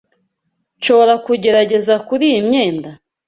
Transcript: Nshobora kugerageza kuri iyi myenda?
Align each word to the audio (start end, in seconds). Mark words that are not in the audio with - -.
Nshobora 0.77 1.13
kugerageza 1.25 1.93
kuri 2.07 2.23
iyi 2.31 2.41
myenda? 2.47 2.89